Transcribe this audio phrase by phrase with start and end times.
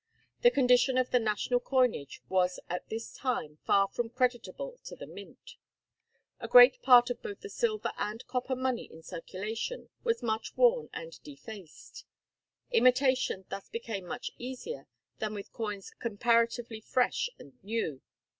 [0.41, 5.05] The condition of the national coinage was at this time far from creditable to the
[5.05, 5.57] Mint.
[6.39, 10.89] A great part of both the silver and copper money in circulation was much worn
[10.91, 12.05] and defaced.
[12.71, 14.87] Imitation thus became much easier
[15.19, 18.01] than with coins comparatively fresh and new.